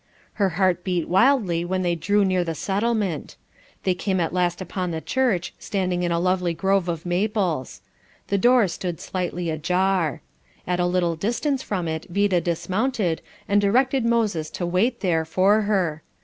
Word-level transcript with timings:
Her 0.41 0.49
heart 0.57 0.83
beat 0.83 1.07
wildly 1.07 1.63
when 1.63 1.83
they 1.83 1.93
drew 1.93 2.25
near 2.25 2.43
the 2.43 2.55
settlement. 2.55 3.35
They 3.83 3.93
came 3.93 4.19
at 4.19 4.33
last 4.33 4.59
upon 4.59 4.89
the 4.89 4.99
church, 4.99 5.53
standing 5.59 6.01
in 6.01 6.11
a 6.11 6.19
lovely 6.19 6.55
grove 6.55 6.89
of 6.89 7.05
maples. 7.05 7.81
The 8.29 8.39
door 8.39 8.67
stood 8.67 8.99
slightly 8.99 9.51
ajar. 9.51 10.21
At 10.65 10.79
a 10.79 10.87
little 10.87 11.15
distance 11.15 11.61
from 11.61 11.87
it 11.87 12.07
Vida 12.09 12.41
dismounted, 12.41 13.21
and 13.47 13.61
directed 13.61 14.03
Moses 14.03 14.49
to 14.49 14.65
wait 14.65 15.01
there 15.01 15.23
for 15.23 15.61
her. 15.69 16.01